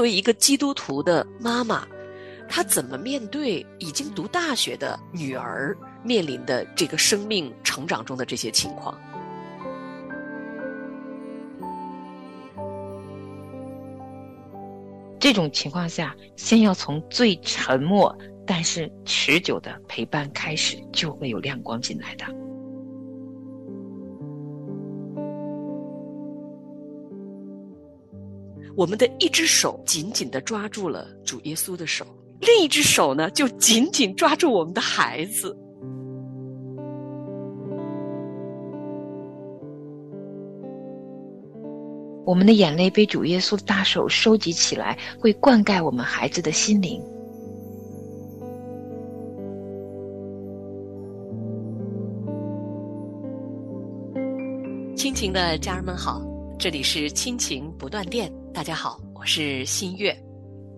[0.00, 1.86] 作为一个基督徒的妈妈，
[2.48, 8.98] 她怎么面对已经读大学的女儿面临的这个生命成长中的这些情况？
[15.18, 22.24] 这种情况下，先要从最沉默但是持久的陪伴开始，就会有亮光进来的。
[28.80, 32.06] 我们的一只手紧紧的抓住了主耶稣的手，
[32.40, 35.54] 另一只手呢，就紧紧抓住我们的孩子。
[42.24, 47.02] 我们的眼泪被主耶稣的大手收集起来，会灌溉我们孩子的心灵。
[54.96, 56.22] 亲情的家人们好，
[56.58, 58.39] 这里是亲情不断电。
[58.52, 60.12] 大家好，我是新月。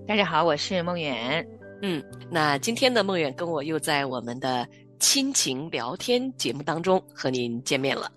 [0.06, 1.44] 大家好，我是梦远。
[1.80, 4.68] 嗯，那今天的梦远跟我又在我们的
[5.00, 8.12] 亲情聊天节目当中和您见面了。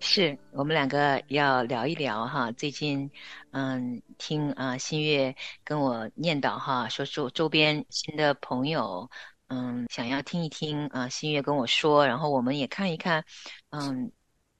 [0.00, 3.08] 是我们两个要聊一聊哈，最近，
[3.50, 9.08] 嗯，听啊新月跟我念叨哈，说周周边新的朋友，
[9.48, 13.22] 嗯，想要听一听啊新月跟我说，然后我们也看一看，
[13.70, 14.10] 嗯，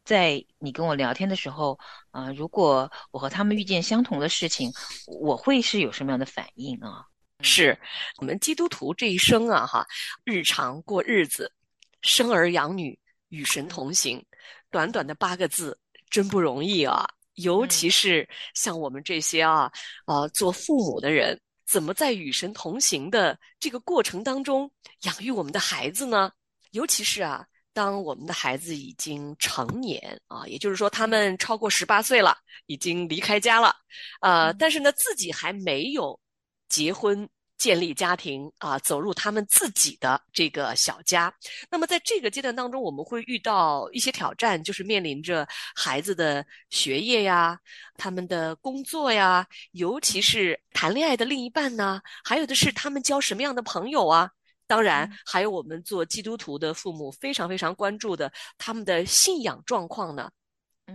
[0.07, 1.79] 在你跟我聊天的时候
[2.13, 4.73] 啊，如果我和他们遇见相同的事情，
[5.21, 7.05] 我会是有什么样的反应啊？
[7.43, 7.79] 是
[8.19, 9.85] 我们基督徒这一生啊哈，
[10.25, 11.53] 日常过日子，
[12.03, 14.25] 生儿养女，与神同行。
[14.71, 17.07] 短短的八个字，真不容易啊！
[17.35, 19.71] 尤其是像我们这些啊，
[20.07, 24.71] 啊，做父母的人，怎么在与神同行的这个过程当中
[25.03, 26.31] 养育我们的孩子呢？
[26.71, 33.77] 尤其是啊，当我们的孩子已经成年啊，也就是说他们超过十八岁了，已经离开家了，
[34.23, 36.19] 呃，但是呢，自己还没有
[36.71, 37.29] 结婚。
[37.59, 41.35] 建立家庭啊，走入他们自己的这个小家。
[41.71, 47.59] 那么在这个阶段当中，我们会遇到一些挑战，就是面临着孩子的学业呀、
[47.97, 54.31] 他们的工作呀，尤其是谈恋爱的另一半呢，还有的是他们交什么样的朋友啊。
[54.67, 60.31] 当然，还有我们做基督徒的父母非常非常关注的他们的信仰状况呢。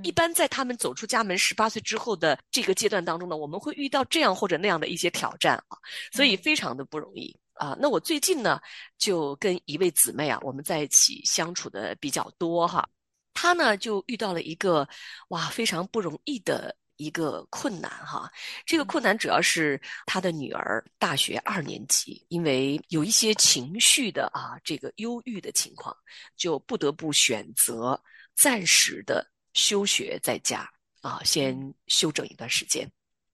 [0.04, 5.78] 一般在他们走出家门十八岁之后的这个阶段当中呢，我们会遇到这样或者那样的一些挑战啊，
[6.14, 7.76] 所以非常的不容易啊。
[7.78, 8.58] 那我最近呢，
[8.98, 12.88] 就跟一位姊妹啊，我们在一起相处的比较多哈，
[13.34, 14.88] 她呢就遇到了一个
[15.28, 16.74] 哇非常不容易的
[17.04, 18.32] 一个困难哈。
[18.66, 25.96] 这个困难主要是他的女儿大学二年级，因为有一些情绪的啊这个忧郁的情况，
[26.38, 28.02] 就不得不选择
[28.36, 29.26] 暂时的。
[29.54, 30.66] 休学在家
[31.02, 32.90] 啊，先休整一段时间。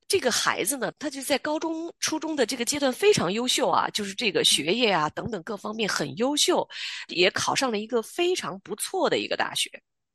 [0.07, 6.67] 这个孩子呢，他就在高中、初中的这个阶段非常优秀啊，就是这个学业啊等等各方面很优秀，
[7.09, 9.69] 也考上了一个非常不错的一个大学。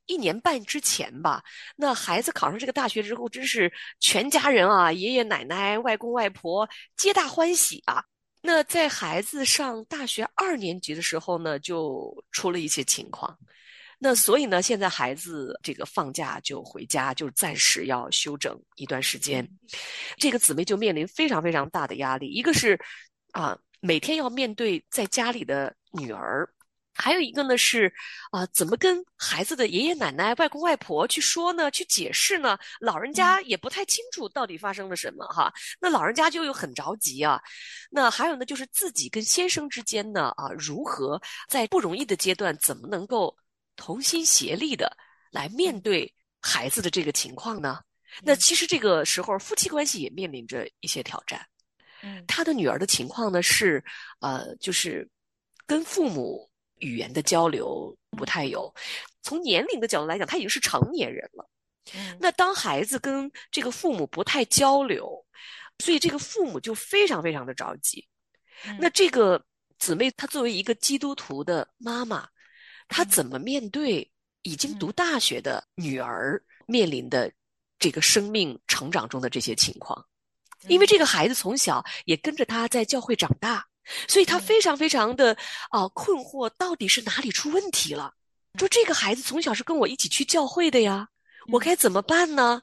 [0.07, 1.43] 一年半之前吧，
[1.77, 8.05] 那孩子考上这个大学之后，真是全家人啊，爷爷奶奶、外公外婆皆大欢喜啊。
[8.41, 13.39] 那在孩子上大学二年级的时候呢，就出了一些情况。
[14.05, 19.49] 那所以呢，现在孩子这个放假就回家，就暂时要休整一段时间。
[20.19, 22.77] 这个姊妹就面临非常非常大的压力，一个是
[23.31, 26.53] 啊，每天要面对在家里的女儿，
[26.95, 27.93] 还有一个呢是
[28.31, 31.71] 啊，怎么跟孩子的爷爷奶奶、外公外婆去说呢？
[31.71, 32.59] 去解释呢？
[32.81, 35.53] 老人家也不太清楚到底发生了什么哈。
[35.81, 37.41] 那老人家就又很着急啊。
[37.91, 43.37] 那还有呢，就是自己跟先生之间呢啊，如何在不容易的阶段，怎么能够？
[43.75, 44.95] 同心协力的
[45.31, 47.81] 来面对孩子的这个情况呢？
[48.23, 51.45] 那其实这个时候夫妻关系也面临着一些挑战。
[52.03, 53.83] 嗯，他的女儿的情况呢是，
[54.21, 55.09] 呃，就是
[55.67, 56.49] 跟父母
[56.83, 58.73] 语言的交流不太有。
[59.23, 61.49] 从年龄的角度来讲，他已经是成年人了。
[61.95, 65.25] 嗯，那当孩子跟这个父母不太交流，
[65.79, 68.07] 所以这个父母就非常非常的着急。
[68.79, 69.43] 那这个
[69.79, 72.29] 姊妹她作为一个基督徒的妈妈。
[72.89, 74.07] 她怎么面对
[74.43, 77.33] 已经读大学的女儿面临的
[77.79, 80.05] 这个生命成长中的这些情况？
[80.69, 83.67] 因为这个孩子从小也跟着他在教会长大，
[84.09, 85.37] 所以他非常非常的
[85.71, 88.15] 啊困惑，到底是哪里出问题了？
[88.59, 91.09] 说这个孩子从小是跟我一起去教会的呀，
[91.49, 92.63] 我该怎么办呢？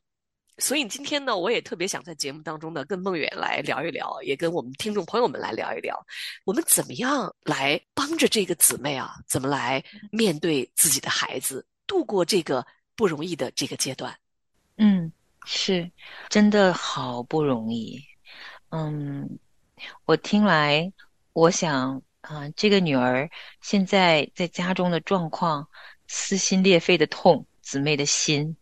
[0.57, 5.97] 所以今天呢，我也特别想在节目当中呢，跟孟远来聊一聊，也跟我们听众朋友们来聊一聊，
[6.43, 9.81] 我们怎么样来帮着这个姊妹啊，怎么来
[10.11, 14.13] 面对自己的孩子，度过这个不容易的这个阶段。
[14.75, 15.09] 嗯，
[15.45, 15.89] 是，
[16.27, 17.97] 真的好不容易。
[18.71, 19.39] 嗯，
[20.03, 20.91] 我听来，
[21.39, 23.29] 我想啊，这个女儿
[23.61, 25.69] 现在在家中的状况，
[26.05, 28.57] 撕心裂肺的痛，姊妹的心。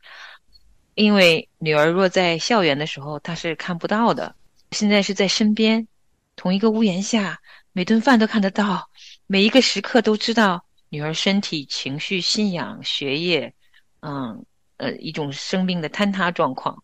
[0.94, 4.36] 因为女儿若在校园的时候，她是看不到的，
[4.74, 5.88] 现在是在身边，
[6.36, 7.42] 同一个屋檐下，
[7.72, 8.88] 每顿饭都看得到，
[9.26, 13.56] 每一个时刻都知道女儿身体、情绪、信仰、学业，
[14.02, 14.46] 嗯
[14.78, 16.84] 呃，一种生命的坍塌状况，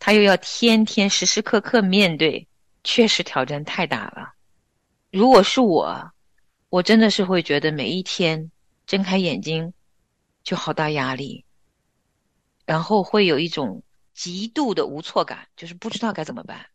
[0.00, 2.48] 她又要天天时时刻刻面对，
[2.82, 4.34] 确实挑战太大了。
[5.10, 6.12] 如果是我，
[6.68, 8.50] 我真的是会觉得每一天
[8.86, 9.72] 睁开眼睛
[10.42, 11.44] 就好大压力。
[12.64, 13.82] 然后会有一种
[14.14, 16.66] 极度的无措感，就是不知道该怎么办。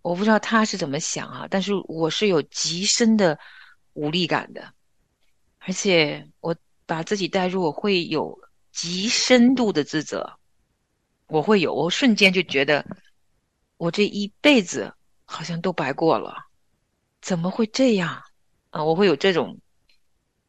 [0.00, 3.38] 我不知道他是怎么想啊，但是我是有极深的
[3.92, 4.72] 无力感的，
[5.58, 6.56] 而且我
[6.86, 8.38] 把自己带入，我会有
[8.72, 10.38] 极深度的自责。
[11.26, 12.86] 我会有，我瞬间就觉得
[13.76, 14.94] 我这一辈子
[15.26, 16.46] 好像都白过了，
[17.24, 18.22] 怎么会这样
[18.68, 18.84] 啊？
[18.84, 19.58] 我会有这种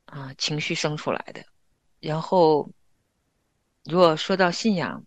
[0.03, 1.45] 啊情绪生出来的，
[2.01, 2.69] 然后。
[3.87, 5.05] 如果说到信仰，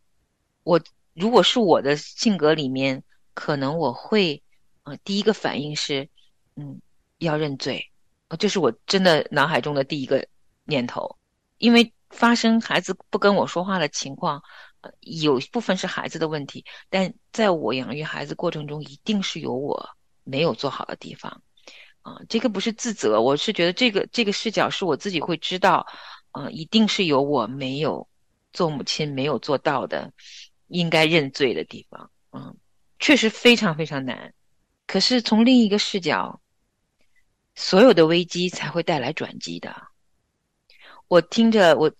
[0.62, 0.81] 我
[1.12, 3.03] 如果是我的性格里面，
[3.35, 4.41] 可能我会，
[4.85, 6.09] 啊，第一个反应是，
[6.55, 6.81] 嗯，
[7.19, 7.91] 要认罪
[8.29, 10.25] 啊，这是我真的脑海中的第一个
[10.62, 11.19] 念头。
[11.56, 14.41] 因为发生孩子不跟我说话的情况，
[15.00, 19.91] 有部分是孩子的问题，但在我养育孩子过程中，一定是有我
[20.23, 21.43] 没有做好的地方，
[22.08, 25.87] 啊，这个不是自责，我是觉得这个这个视角是我自己会知道，
[26.31, 28.08] 啊，一定是有我没有。
[28.50, 30.10] 做母亲没有做到的，
[30.69, 32.56] 应该认罪的地方，嗯，
[32.99, 34.32] 确实非常非常难。
[34.87, 36.40] 可是从另一个视角，
[37.55, 39.88] 所有的危机才会带来转机的。
[41.08, 41.93] 我听着，我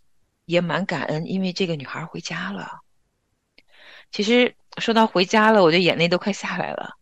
[0.47, 2.81] 也蛮感恩，因为这个女孩回家了。
[4.11, 6.98] 其实说到回家了，我的眼泪都快下来了。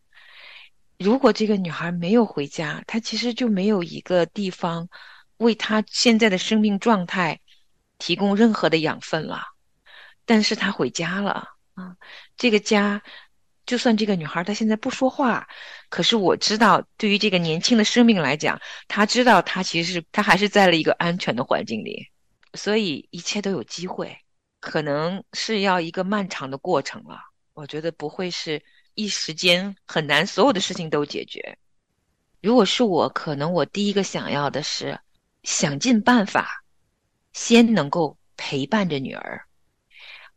[0.99, 4.89] 如果这个女孩没有回家，她其实就没有一个地方
[5.37, 7.41] 为她现在的生命状态。
[7.99, 9.43] 提供任何的养分了，
[10.27, 11.97] 但是她回家了啊！
[12.37, 13.03] 这个家，
[13.65, 15.49] 就算这个女孩她现在不说话，
[15.89, 22.07] 可是我知道，对于这个年轻的生命来讲，她知道她其实是他还是在了一个安全的环境里，
[22.53, 24.19] 所以一切都有机会，
[24.61, 27.19] 可能是要一个漫长的过程了。
[27.55, 28.63] 我觉得不会是
[28.97, 31.57] 一时间很难，所有的事情都解决。
[32.43, 34.99] 如果是我，可能我第一个想要的是
[35.45, 36.65] 想尽办法。
[37.33, 39.43] 先能够陪伴着女儿。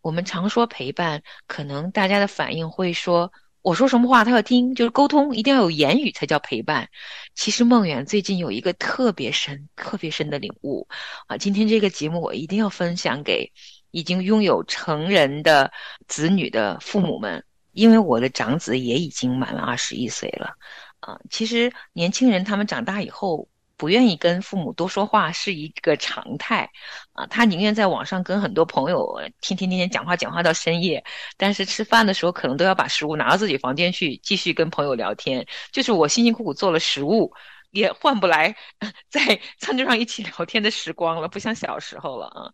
[0.02, 3.32] 我们常说陪伴，可能大家的反应会说
[3.64, 6.90] ：“我说什么话，他要听，就是沟通，一定要有言语才叫陪伴。”
[7.36, 10.86] 其实梦远最近有一个特别深、特别深的领悟
[11.28, 11.38] 啊！
[11.38, 13.50] 今天这个节目我一定要分享给
[13.92, 15.72] 已经拥有成人的
[16.10, 20.56] 子女的父母们，因为我的长子也已经满了二十一岁了
[21.00, 21.20] 啊。
[21.30, 23.48] 其实年轻人他们长大以后。
[23.80, 26.70] 不愿意跟父母多说话是一个常态，
[27.14, 31.02] 啊，他宁愿在网上跟很多朋友天天天天讲话讲话到深夜，
[31.38, 35.48] 但是吃饭的时候可能都要把食物拿到自己房间去继续跟朋友聊天。
[35.72, 37.32] 就是我辛辛苦苦做了食物，
[37.72, 38.54] 也换不来
[39.10, 42.52] 在餐桌上一起聊天的时光了，不像小时候了啊。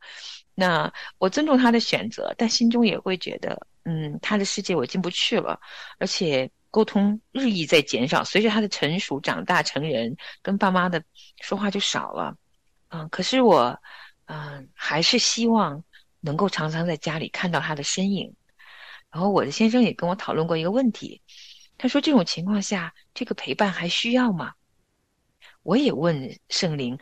[0.56, 5.60] 那我尊重他的选择，但心中也会觉得，嗯，他的世界我进不去了，
[6.00, 6.50] 而且。
[6.72, 11.02] 沟通日益在减少，随着他的成熟、长大、成人，跟爸妈的
[11.40, 12.36] 说话就少了。
[12.90, 13.80] 嗯，可是我，
[14.26, 15.82] 嗯，还是希望
[16.20, 18.36] 能够常常在家里看到他的身影。
[19.10, 21.22] 然后我的先生也跟我讨论过一个问题，
[21.78, 24.52] 他说这种情况下，这个陪伴还需要吗？
[25.64, 27.00] 我也问圣灵，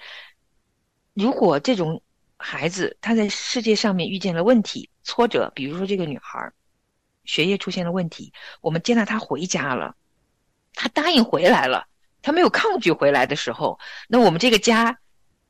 [1.15, 2.03] 如果这种
[2.43, 6.51] 孩子他在世界上面遇见了问题、挫折，比如说这个女孩。
[7.25, 9.95] 学业出现了问题，我们接纳她回家了，
[10.73, 11.87] 他答应回来了，
[12.21, 14.99] 他没有抗拒回来的时候，那我们这个家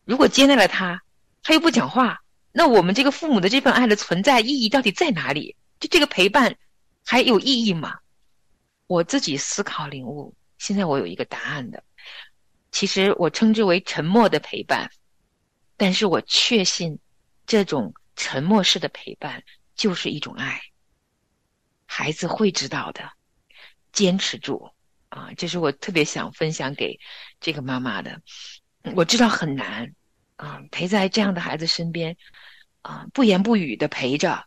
[0.05, 1.01] 如果接纳了他，
[1.41, 2.21] 他又不讲话，
[2.51, 5.55] 那我们这个父母的这份爱的存在意义到底在哪里？
[5.79, 6.55] 就这个陪伴
[7.03, 7.97] 还有意义吗？
[8.85, 11.83] 我自己思考领悟，现在我有一个答案的，
[12.71, 14.91] 其实我称之为沉默的陪伴，
[15.83, 16.97] 但是我确信
[17.45, 19.43] 这种沉默式的陪伴
[19.75, 20.61] 就是一种爱。
[21.85, 23.11] 孩子会知道的，
[23.91, 24.71] 坚持住
[25.09, 25.31] 啊！
[25.35, 26.97] 这是我特别想分享给
[27.41, 28.21] 这个妈妈的。
[28.95, 29.93] 我知道很难
[30.37, 32.15] 啊，陪在这样的孩子身边
[32.81, 34.45] 啊，不言不语的陪着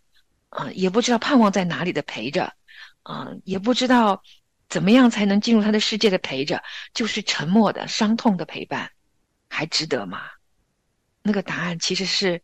[0.48, 2.54] 啊，也不知道盼望在哪里的陪着
[3.02, 4.22] 啊，也不知道
[4.70, 6.64] 怎么样才能进入他的世界的陪着，
[6.94, 8.90] 就是沉默的、伤痛的陪伴，
[9.50, 10.22] 还值得吗？
[11.26, 12.40] 那个答案其实是，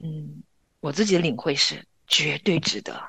[0.00, 0.42] 嗯，
[0.80, 3.00] 我自己的领会是绝对值得。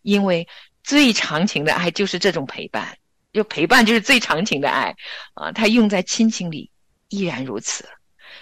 [0.00, 0.48] 因为
[0.82, 2.96] 最长情的爱就是这种陪伴，
[3.34, 4.96] 就陪伴就是最长情的爱
[5.34, 5.52] 啊！
[5.52, 6.70] 他用在亲情里
[7.08, 7.86] 依然如此。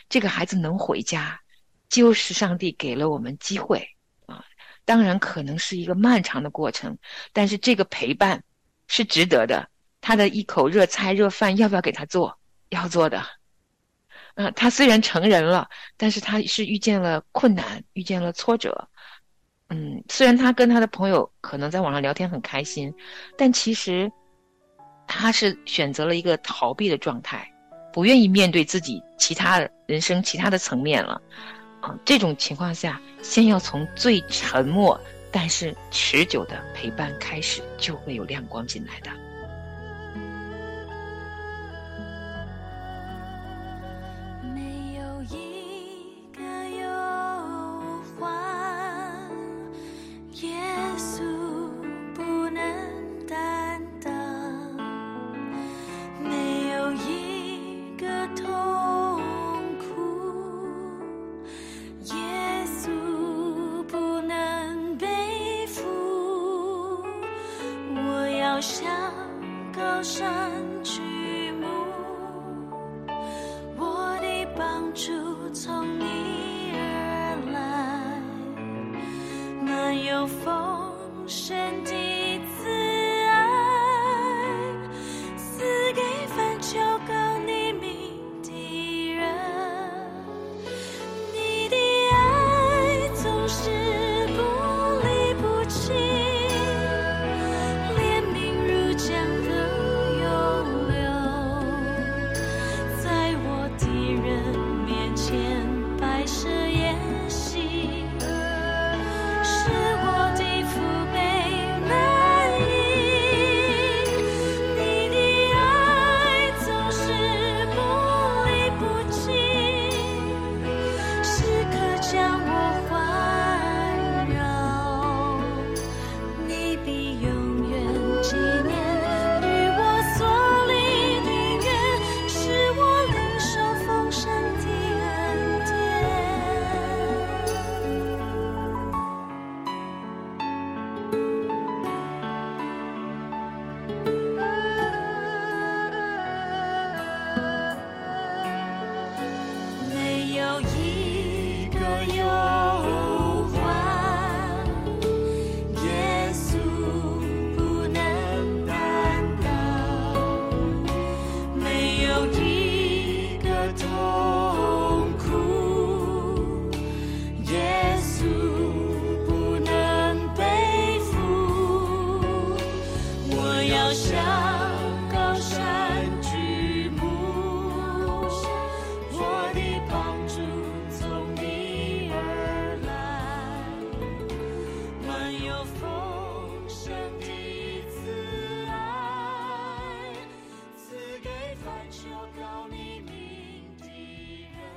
[0.09, 1.41] 这个孩子能回家，
[1.89, 3.85] 就是上帝给了我们机会
[4.27, 4.45] 啊！
[4.85, 6.97] 当然可能是一个漫长的过程，
[7.33, 8.45] 但是这个陪伴
[8.87, 9.69] 是值得的。
[10.01, 12.39] 他的一口热菜热饭要不要给他做？
[12.69, 13.27] 要做的。
[14.37, 18.89] 嗯，他虽然成人了，但是他是遇见了困难，遇见了挫折。
[19.69, 22.95] 嗯，虽然他跟他的朋友可能在网上聊天很开心，
[23.37, 24.11] 但其实
[25.07, 27.51] 他是选择了一个逃避的状态，
[27.93, 31.21] 不愿意面对自己其他人生其他的层面了。
[31.81, 35.01] 啊，这种情况下，先要从最沉默
[35.33, 39.11] 但是持久的陪伴开始，就会有亮光进来的。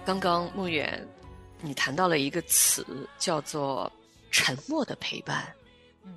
[0.10, 1.08] 刚刚梦远，
[1.62, 2.84] 你谈到了一个词，
[3.20, 3.92] 叫做
[4.32, 5.48] “沉默的陪伴”，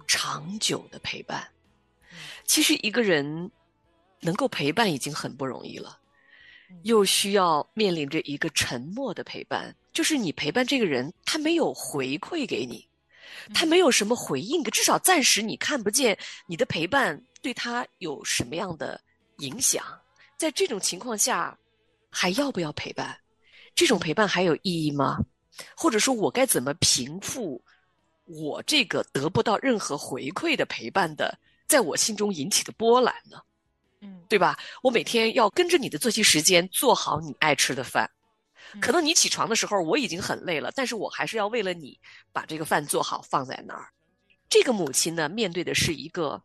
[0.09, 1.47] 长久的陪伴。
[2.45, 3.51] 其实一个人
[4.21, 5.99] 能够陪伴已经很不容易了，
[6.85, 12.89] 又需要面临着一个沉默的陪伴，就是你陪伴这个人，他没有回馈给你，
[13.53, 18.99] 他没有什么回应，至少暂时你看不见你的陪伴对他有什么样的
[19.41, 19.85] 影响。
[20.39, 21.55] 在这种情况下，
[22.09, 23.15] 还要不要陪伴？
[23.75, 25.19] 这种陪伴还有意义吗？
[25.77, 27.63] 或者说我该怎么平复
[28.25, 33.39] 我这个得不到任何回馈的陪伴的，在我心中引起的波澜呢？
[34.01, 34.59] 嗯，对吧？
[34.83, 38.11] 我每天要跟着你的作息时间做好你爱吃的饭，
[38.81, 41.99] 可能你起床的时候我已经很累了，但是我还是要为了你
[42.33, 43.89] 把这个饭做好放在那儿。
[44.49, 46.43] 这个母亲呢，面对的是一个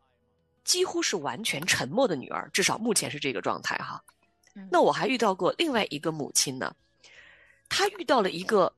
[0.64, 4.02] 几乎是完全沉默的女儿，至少目前是这个状态哈。
[4.70, 6.74] 那我还遇到过另外一个母亲呢。
[7.68, 8.72] 他遇到了一个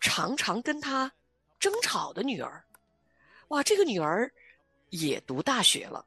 [0.00, 1.10] 常常跟他
[1.58, 2.62] 争吵的女儿，
[3.48, 4.32] 哇，这个女儿
[4.90, 6.04] 也读大学了。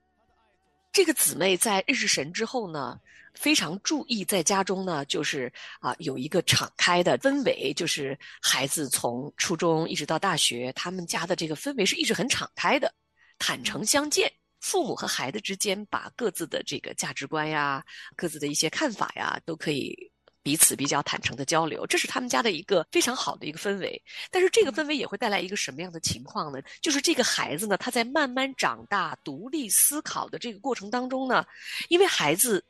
[0.91, 2.99] 这个姊妹在认识神之后呢，
[3.33, 12.93] 非常注意在家中呢，就是啊有一个敞开的氛围，就是孩子从初中一直到大学，他们家的这个氛围是一直很敞开的，
[13.37, 14.31] 坦诚相见。
[14.61, 20.11] 父母和孩子之间把各自的这个价值观呀、各自的一些看法呀，都可以。
[20.49, 24.01] 彼此比较坦诚的交流，这是他们家的一个非常好的一个氛围。
[24.31, 26.59] 但是这个氛围也会带来一个什么样的情况呢？
[26.81, 31.45] 就是这个孩子呢，他在慢慢长大、独立思考的这个过程当中呢，
[31.87, 32.65] 因为孩子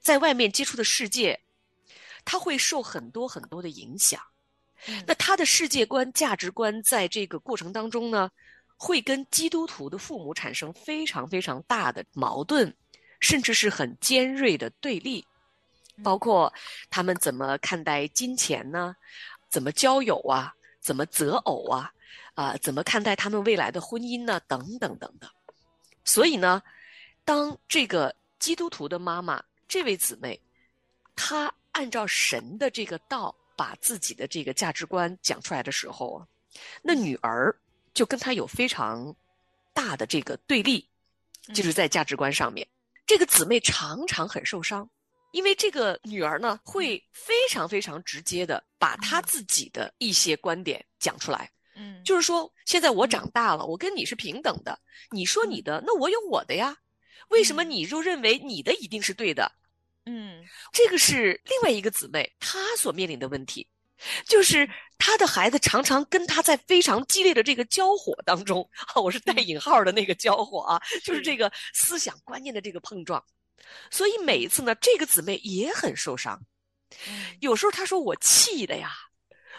[0.00, 1.38] 在外面接触的世界，
[2.24, 4.18] 他会受很多很多的影响。
[5.06, 8.30] 那他的世界观、价值观在这个过程当中呢，
[8.78, 12.74] 会跟基督徒的父母产生非常非常大的矛盾，
[13.20, 15.22] 甚至是很尖锐的对立。
[16.02, 16.52] 包括
[16.90, 18.94] 他们怎么看待金钱呢？
[19.48, 20.54] 怎么交友啊？
[20.80, 21.92] 怎么择偶啊？
[22.34, 24.40] 啊，怎么看待他们未来的婚姻呢？
[24.46, 25.30] 等等等等。
[26.04, 26.62] 所以呢，
[27.24, 30.40] 当这个基督徒的妈妈这位姊妹，
[31.16, 36.26] 她按照神的这个道把自己的这个价值观讲出来的时候啊，
[36.80, 37.54] 那女儿
[37.92, 39.14] 就跟她有非常
[39.74, 40.88] 大的这个对立，
[41.52, 42.66] 就是在价值观上面，
[43.06, 44.88] 这个姊妹常常很受伤。
[45.30, 51.50] 因为这个女儿呢，会非常非常直接的把她自己的一些观点讲出来。
[51.76, 54.78] 嗯，就是说，现在我长大了，我跟你是平等的。
[55.10, 56.76] 你说你的，那我有我的呀。
[57.28, 59.52] 为什么你就认为你的一定是对的？
[60.06, 60.42] 嗯，
[60.72, 63.68] 这个是另外一个姊妹她所面临的问题，
[64.26, 73.22] 就是她的孩子常常跟她在非常激烈的这个交火当中啊，我是带引号的那个交火啊，就是这个思想观念的这个碰撞。
[73.90, 76.40] 所以每一次呢，这个姊妹也很受伤。
[77.40, 78.90] 有时候她说我气的呀，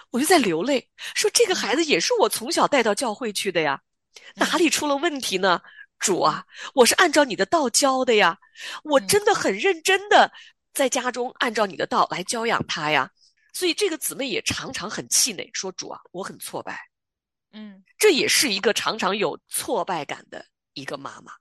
[0.09, 3.81] 我就在流泪，说这个孩子也是我从小带到教会去的呀，
[4.35, 5.61] 哪里出了问题呢？
[5.99, 8.37] 主啊，我是按照你的道教的呀，
[8.83, 10.31] 我真的很认真的
[10.73, 13.11] 在家中按照你的道来教养他呀。
[13.51, 16.79] 所以这个姊妹也常常很气馁，说主啊，我很挫败。
[17.51, 21.33] 嗯，这也是一个常常有挫败感的一个妈妈。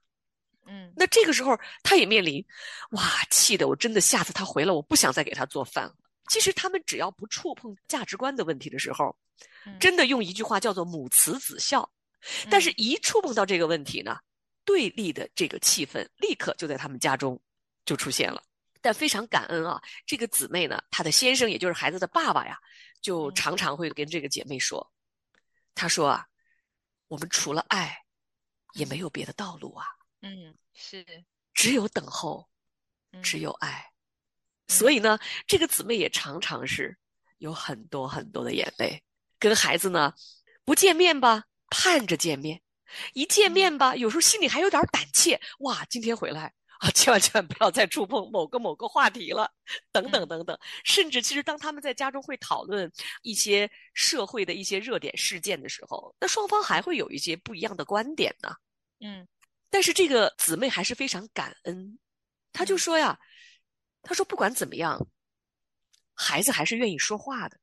[0.71, 2.45] 嗯，那这个时候，他也面临，
[2.91, 5.95] 哇，气的我真的下次他回来，我不想再给他做饭了。
[6.29, 9.17] 其实他们只要不触碰价值观的问题的时候，
[9.79, 11.91] 真的用一句话叫做母慈子孝。
[12.51, 14.19] 但是，一触碰到这个问题呢，
[14.63, 17.41] 对立的这个气氛立刻就在他们家中
[17.83, 18.43] 就出现了。
[18.79, 22.59] 但非常感恩啊，这个姊妹呢，她的先生也就是孩子的爸爸呀，
[23.01, 24.85] 就常常会跟这个姐妹说，
[25.73, 26.27] 他说啊，
[27.07, 27.97] 我们除了爱，
[28.73, 29.87] 也没有别的道路啊。
[30.21, 31.05] 嗯，是
[31.53, 32.49] 只有等候，
[33.23, 33.91] 只有爱，
[34.67, 36.97] 所以呢，这个姊妹也常常是
[37.37, 39.01] 有很多很多的眼泪，
[39.39, 40.13] 跟孩子呢
[40.65, 42.57] 不见面吧，盼着见面；
[43.13, 45.39] 一见面吧，有时候心里还有点胆怯。
[45.59, 49.49] 哇，今天回来啊，千万千万不要再触碰某个某个话题了，
[49.91, 50.59] 等等等等。
[50.83, 58.53] 甚至其实当他们在家中会讨论一些社会的一些热点事件的时候，那双方还会有一些不一样的观点呢。
[58.99, 59.25] 嗯。
[59.69, 61.99] 但是这个姊妹还是非常感恩，
[62.51, 63.19] 她就说呀
[64.01, 65.07] ：“她说不管怎么样，
[66.13, 67.59] 孩子还是愿意说话的。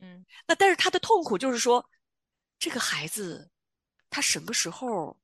[0.00, 1.88] 嗯，那但是她的痛苦就是说，
[2.58, 3.50] 这个孩子
[4.10, 5.18] 他什么时候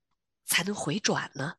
[0.44, 1.54] 才能回转呢？”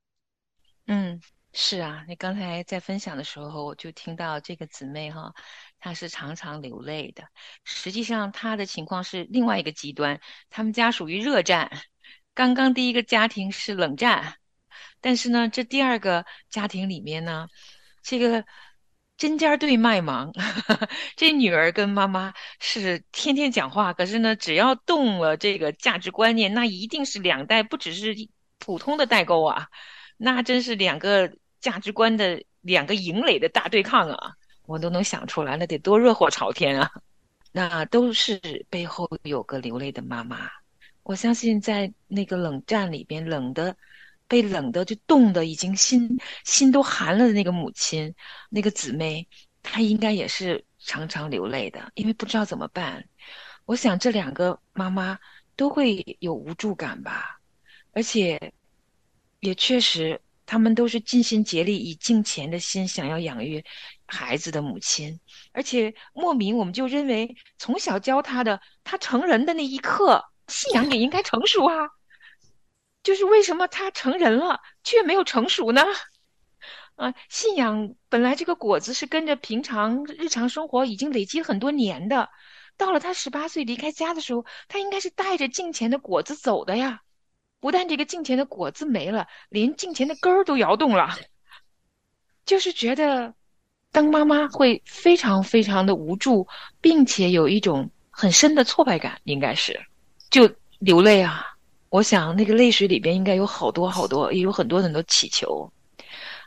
[0.88, 1.21] 嗯，
[1.54, 5.34] 是啊，你刚才在分享的时候，我就听到这个姊妹哈，
[5.80, 7.28] 她是常常流泪的。
[7.63, 11.69] 实际上，她的情况是另外一个极端，他们家属于热战，
[12.34, 14.39] 刚刚第一个家庭是冷战。
[15.02, 17.48] 但是呢，这第二个家庭里面呢，
[18.02, 18.46] 这个
[19.18, 20.32] 针尖对麦芒，
[21.16, 28.16] 这女儿跟妈妈是天天讲话，可是呢，只要动了这个价值观念，那一定是两代不只是
[28.60, 29.68] 普通的代沟啊，
[30.18, 31.32] 那真是两个
[31.62, 34.34] 价值观的两个营垒的大对抗啊！
[34.66, 36.90] 我都能想出来，那得多热火朝天啊！
[37.52, 40.50] 那都是背后有个流泪的妈妈，
[41.04, 43.76] 我相信在那个冷战里边，冷的。
[44.28, 48.14] 被冷的就冻的已经心心都寒了的那个母亲，
[48.50, 49.28] 那个姊妹，
[49.62, 53.04] 她应该也是常常流泪的，因为不知道怎么办。
[53.66, 55.18] 我想这两个妈妈
[55.56, 57.40] 都会有无助感吧，
[57.92, 58.54] 而且
[59.40, 63.64] 也确实，他们都是尽心竭力以敬虔的心想要养育
[64.06, 65.20] 孩子的母亲，
[65.52, 71.90] 而且莫名我们就认为从小教他的，他成人的那一刻，信仰也应该成熟啊。
[73.04, 75.84] 就是为什么他成人了却没有成熟呢？
[76.96, 82.30] 啊，信仰本来这个果子是跟着平常日常生活已经累积很多年的，
[82.78, 87.02] 到了他十八岁离开家的时候，他应该是带着镜前的果子走的呀。
[87.60, 91.18] 不但这个镜前的果子没了，连镜前的根儿都摇动了。
[92.46, 93.34] 就是觉得，
[93.92, 96.48] 当妈妈会非常非常的无助，
[96.80, 99.80] 并且有一种很深的挫败感，应该是
[100.30, 101.53] 就流泪啊。
[101.94, 105.72] 我想那个泪水里边应该有好多好多，也有很多很多祈求。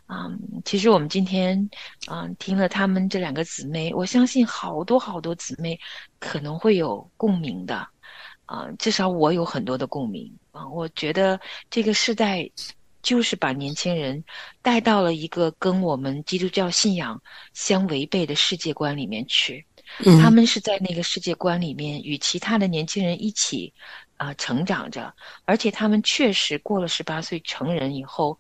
[0.07, 0.29] 啊，
[0.65, 1.71] 其实我们今天
[2.09, 5.79] 啊听了他们这两个姊妹，我相信好多好多姊妹
[6.19, 7.87] 可能会有共鸣的，
[8.47, 10.69] 啊，至少我有很多的共鸣啊。
[10.69, 12.51] 我觉得这个时代
[13.01, 14.25] 就是把年轻人
[14.63, 17.23] 带到了一个跟我们基督教信仰
[17.55, 19.65] 相违背的世界观里面去，
[20.21, 23.73] 他们是在那个世界观里面与其他的年轻人一起
[24.17, 28.39] 啊成长着，而且他们确实过了十八岁成人以后。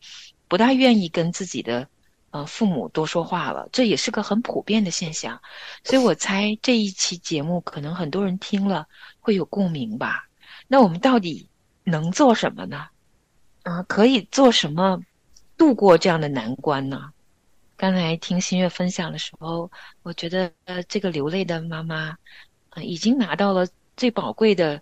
[0.48, 1.88] 不大愿意跟自己的
[2.30, 5.40] 呃父母多说话了，这也是个很普遍的现象，
[5.82, 8.86] 所以我猜这一期节目可能很多人听了
[9.18, 10.28] 会有共鸣吧。
[10.68, 11.48] 那我们到底
[11.82, 12.86] 能做什么呢？
[13.64, 15.00] 啊，可以做什么
[15.56, 17.10] 度过这样的难关呢？
[17.76, 19.68] 刚才听新月分享的时候，
[20.04, 22.16] 我觉得呃这个流泪的妈妈
[22.70, 24.80] 啊已经拿到了最宝贵的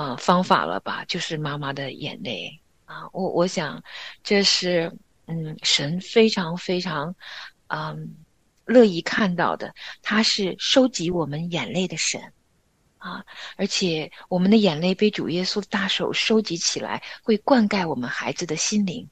[0.00, 2.60] 啊方法了吧，就是妈妈的眼泪。
[2.86, 3.82] 啊，我我想，
[4.22, 4.90] 这是
[5.26, 7.14] 嗯，神非常非常，
[7.68, 8.16] 嗯，
[8.64, 9.72] 乐意看到的。
[10.02, 12.32] 他是收集我们眼泪的神，
[12.98, 13.24] 啊，
[13.56, 19.08] 而且我们的眼泪被主耶稣的大手收集起来，会灌溉我们孩子的心灵。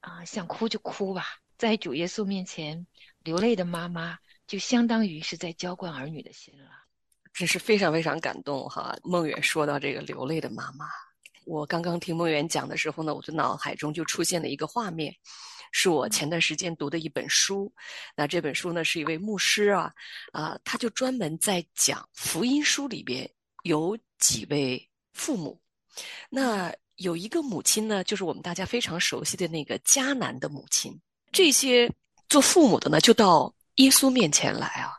[0.00, 1.24] 啊，想哭就哭吧，
[1.56, 2.84] 在主耶稣面前
[3.22, 6.68] 流泪的妈妈，就相当于是在浇灌儿女的心了。
[7.34, 8.96] 真是非常非常感动哈！
[9.02, 10.86] 梦远说到这个流泪的妈妈。
[11.44, 15.12] 我刚刚听梦远讲的时候呢，我的脑海中就出现了一个画面，
[15.72, 17.72] 是我前段时间读的一本书。
[18.14, 19.92] 那这本书呢，是一位牧师啊，
[20.32, 23.28] 啊，他就专门在讲福音书里边
[23.64, 25.60] 有几位父母。
[26.30, 30.96] 那有一个母亲呢，就是我们大家非常熟悉的那个迦南的母亲。
[31.32, 31.90] 这些
[32.28, 34.92] 做父母的呢，就到耶稣面前来啊。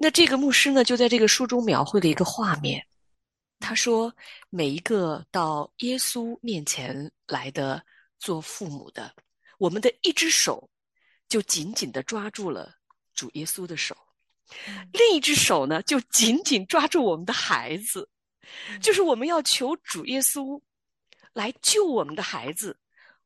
[0.00, 2.86] 那这个牧师呢，就在这个书中描绘了一个画面。
[3.58, 4.14] 他说
[4.48, 7.84] ：“每一个到耶稣面前来的
[8.20, 9.12] 做父母的，
[9.58, 10.70] 我们的一只手
[11.28, 12.72] 就紧紧的抓住了
[13.12, 13.96] 主耶稣的手，
[14.92, 18.08] 另一只手呢就紧紧抓住我们的孩子，
[18.80, 20.60] 就是我们要求主耶稣
[21.32, 22.78] 来救我们的孩子。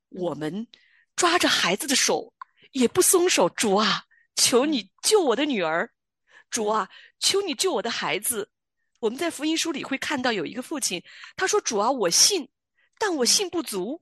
[0.09, 0.67] 我们
[1.15, 2.33] 抓着孩子的手
[2.73, 3.51] 也不松手。
[3.51, 4.05] 主啊，
[4.35, 5.91] 求你救我的女儿！
[6.53, 6.89] 主啊，
[7.19, 8.49] 求你救我的孩子！”
[9.01, 11.03] 我们在福音书里会看到有一个父亲，
[11.35, 12.49] 他说：“主啊，我信，
[12.99, 14.01] 但我信不足。”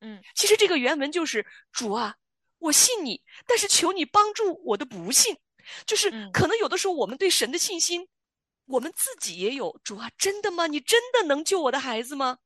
[0.00, 2.14] 嗯，其实这个原文就是：“主啊，
[2.58, 5.36] 我信你，但是求你帮助我的不信。”
[5.84, 8.06] 就是可能有的时候我们对神的信心，
[8.66, 9.80] 我们自己也有。
[9.82, 10.68] 主啊，真的吗？
[10.68, 12.38] 你真的能救我的孩子吗？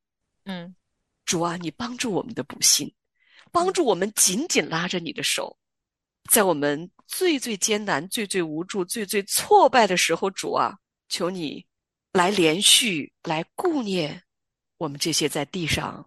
[0.45, 0.75] 嗯，
[1.23, 2.91] 主啊，你帮助我们的不信，
[3.51, 5.55] 帮助我们紧紧拉着你的手，
[6.31, 10.77] 在我们最最艰难、最最无助、最最挫败的时候，主啊，
[11.09, 11.65] 求你。
[12.13, 14.21] 来连续来顾念
[14.77, 16.05] 我们这些在地上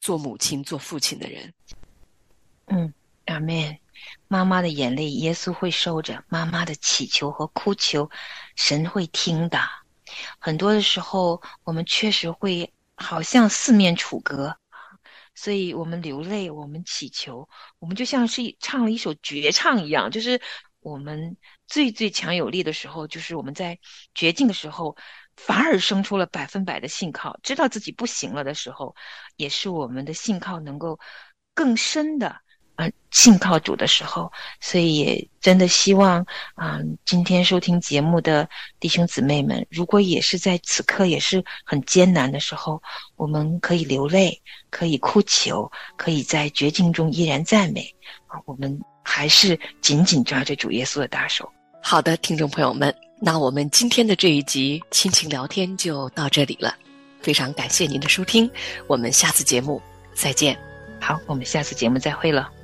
[0.00, 1.54] 做母亲、做父亲的人。
[2.66, 2.92] 嗯，
[3.26, 3.78] 阿门。
[4.26, 8.10] 妈妈的眼泪，耶稣会收着；妈妈的祈求和哭求，
[8.56, 9.60] 神会听的。
[10.40, 14.56] 很多的时候，我们确实会好像四面楚歌，
[15.34, 20.40] 所以我们流泪，我们祈求，我们就像是唱了一首绝唱一样，就是。
[20.84, 23.78] 我们最最强有力的时候，就是我们在
[24.14, 24.94] 绝境的时候，
[25.34, 27.40] 反而生出了百分百的信靠。
[27.42, 28.94] 知道自己不行了的时候，
[29.36, 31.00] 也是我们的信靠能够
[31.54, 32.38] 更深的
[32.76, 34.30] 啊信靠主的时候。
[34.60, 38.48] 所以也真的希望啊，今天收听节目的
[38.80, 42.82] 弟兄姊妹们，如果也是在此刻也是很艰难的时候，
[43.16, 47.94] 我们可以流泪，可以哭求，可以在绝境中依然赞美
[48.26, 48.80] 啊，我们。
[49.06, 51.46] 还是紧紧抓着主耶稣的大手。
[51.82, 56.74] 好的，听众朋友们，那我们今天的这一集亲情聊天就到这里了，
[57.20, 58.50] 非常感谢您的收听，
[58.86, 59.80] 我们下次节目
[60.14, 60.58] 再见。
[61.02, 62.63] 好，我们下次节目再会了。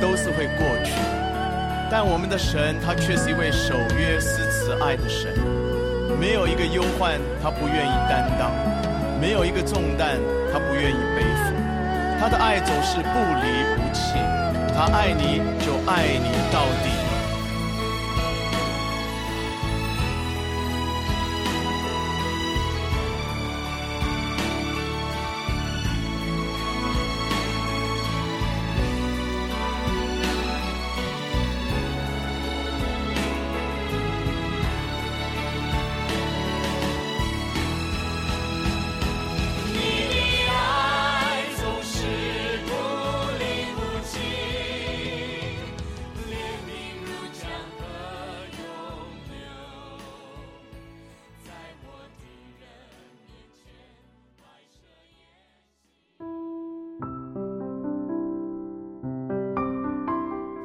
[0.00, 0.92] 都是会过去，
[1.90, 5.32] 但我们的神他却是一位守约施慈爱的神。
[6.18, 8.50] 没有一个忧患他不愿意担当，
[9.20, 10.18] 没有一个重担
[10.52, 11.54] 他不愿意背负。
[12.20, 14.18] 他的爱总是不离不弃，
[14.74, 16.97] 他爱你就爱你到底。